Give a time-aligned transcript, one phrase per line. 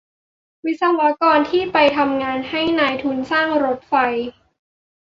[0.65, 3.93] วิศวกรที่ไปทำงานให้นายทุนสร้างรถไฟ